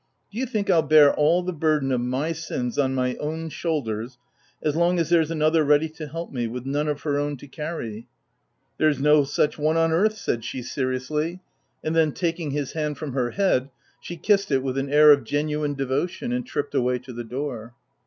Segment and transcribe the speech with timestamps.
[0.31, 4.17] Do you think I'll bear all the burden of my sins on my own shoulders,
[4.63, 7.45] as long as there's another ready to help me, with none of her own to
[7.47, 8.07] carry
[8.79, 11.07] ?""There is no such one on earth," said she OF WILDFELL HALL.
[11.07, 11.41] 259 seriously;
[11.83, 13.69] and then, taking his hand from her head,
[13.99, 17.23] she kissed it with an air of genuine devo tion, and tripped away to the
[17.23, 17.75] door.